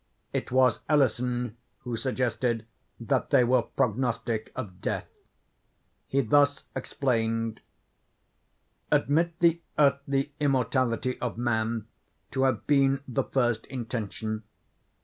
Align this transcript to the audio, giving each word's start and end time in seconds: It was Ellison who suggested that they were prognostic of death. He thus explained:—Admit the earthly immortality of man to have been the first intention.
It 0.33 0.51
was 0.51 0.79
Ellison 0.89 1.57
who 1.81 1.95
suggested 1.95 2.65
that 2.99 3.29
they 3.29 3.43
were 3.43 3.61
prognostic 3.61 4.51
of 4.55 4.81
death. 4.81 5.05
He 6.07 6.21
thus 6.21 6.63
explained:—Admit 6.75 9.39
the 9.41 9.61
earthly 9.77 10.33
immortality 10.39 11.19
of 11.21 11.37
man 11.37 11.85
to 12.31 12.45
have 12.45 12.65
been 12.65 13.03
the 13.07 13.25
first 13.25 13.67
intention. 13.67 14.41